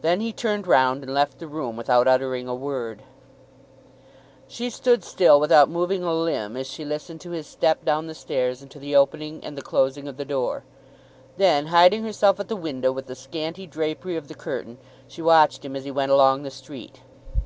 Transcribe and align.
Then 0.00 0.22
he 0.22 0.32
turned 0.32 0.66
round 0.66 1.02
and 1.04 1.12
left 1.12 1.40
the 1.40 1.46
room 1.46 1.76
without 1.76 2.08
uttering 2.08 2.48
a 2.48 2.54
word. 2.54 3.02
She 4.48 4.70
stood 4.70 5.04
still, 5.04 5.38
without 5.38 5.68
moving 5.68 6.02
a 6.02 6.14
limb, 6.14 6.56
as 6.56 6.66
she 6.66 6.86
listened 6.86 7.20
to 7.20 7.32
his 7.32 7.46
step 7.46 7.84
down 7.84 8.06
the 8.06 8.14
stairs 8.14 8.62
and 8.62 8.70
to 8.70 8.78
the 8.78 8.96
opening 8.96 9.44
and 9.44 9.54
the 9.54 9.60
closing 9.60 10.08
of 10.08 10.16
the 10.16 10.24
door. 10.24 10.64
Then 11.36 11.66
hiding 11.66 12.02
herself 12.02 12.40
at 12.40 12.48
the 12.48 12.56
window 12.56 12.92
with 12.92 13.08
the 13.08 13.14
scanty 13.14 13.66
drapery 13.66 14.16
of 14.16 14.28
the 14.28 14.34
curtain 14.34 14.78
she 15.06 15.20
watched 15.20 15.66
him 15.66 15.76
as 15.76 15.84
he 15.84 15.90
went 15.90 16.12
along 16.12 16.42
the 16.42 16.50
street. 16.50 17.00